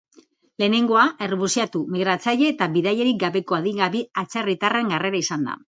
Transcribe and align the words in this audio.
Lehenengoa, 0.61 1.03
errefuxiatu, 1.25 1.83
migratzaile 1.97 2.49
eta 2.55 2.71
bidaiderik 2.79 3.23
gabeko 3.27 3.61
adingabe 3.63 4.07
atzerritarren 4.25 4.95
harrera 4.99 5.25
izan 5.27 5.51
da. 5.53 5.61